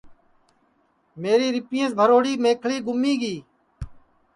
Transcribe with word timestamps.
میری 1.21 1.47
ریپئیس 1.55 1.89
بھروڑی 1.99 2.33
میکھݪی 2.43 2.77
گُمی 2.85 3.13
گی 3.21 3.35